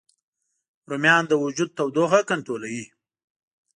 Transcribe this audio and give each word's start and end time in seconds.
رومیان 0.89 1.23
د 1.27 1.33
وجود 1.43 1.69
تودوخه 1.77 2.19
کنټرولوي 2.29 2.85